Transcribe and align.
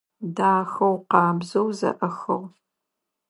Дахэу, 0.35 0.95
къабзэу 1.09 1.67
зэӏэхыгъ. 1.77 2.39